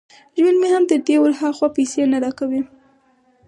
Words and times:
ژوند 0.39 0.57
مې 0.61 0.69
هم 0.73 0.83
تر 0.91 0.99
دې 1.07 1.15
ور 1.19 1.33
هاخوا 1.41 1.67
پيسې 1.77 2.01
نه 2.13 2.17
را 2.23 2.31
کوي. 2.39 2.61